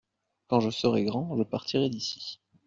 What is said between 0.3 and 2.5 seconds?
Quand je serais grand je partirai d’ici.